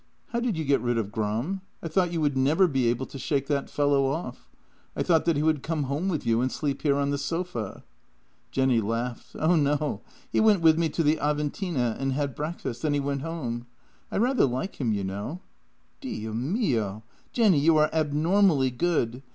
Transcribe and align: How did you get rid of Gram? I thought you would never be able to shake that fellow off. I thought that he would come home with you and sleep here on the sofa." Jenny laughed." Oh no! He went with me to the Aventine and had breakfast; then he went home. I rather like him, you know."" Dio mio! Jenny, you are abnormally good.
How 0.29 0.39
did 0.39 0.57
you 0.57 0.65
get 0.65 0.81
rid 0.81 0.97
of 0.97 1.11
Gram? 1.11 1.61
I 1.83 1.87
thought 1.87 2.11
you 2.11 2.21
would 2.21 2.35
never 2.35 2.67
be 2.67 2.87
able 2.87 3.05
to 3.05 3.19
shake 3.19 3.45
that 3.45 3.69
fellow 3.69 4.07
off. 4.07 4.49
I 4.95 5.03
thought 5.03 5.25
that 5.25 5.35
he 5.37 5.43
would 5.43 5.61
come 5.61 5.83
home 5.83 6.09
with 6.09 6.25
you 6.25 6.41
and 6.41 6.51
sleep 6.51 6.81
here 6.81 6.95
on 6.95 7.11
the 7.11 7.19
sofa." 7.19 7.83
Jenny 8.49 8.81
laughed." 8.81 9.35
Oh 9.39 9.55
no! 9.55 10.01
He 10.31 10.39
went 10.39 10.61
with 10.63 10.75
me 10.79 10.89
to 10.89 11.03
the 11.03 11.19
Aventine 11.19 11.77
and 11.77 12.13
had 12.13 12.33
breakfast; 12.33 12.81
then 12.81 12.95
he 12.95 12.99
went 12.99 13.21
home. 13.21 13.67
I 14.11 14.17
rather 14.17 14.45
like 14.47 14.77
him, 14.81 14.91
you 14.91 15.03
know."" 15.03 15.39
Dio 16.01 16.33
mio! 16.33 17.03
Jenny, 17.31 17.59
you 17.59 17.77
are 17.77 17.91
abnormally 17.93 18.71
good. 18.71 19.21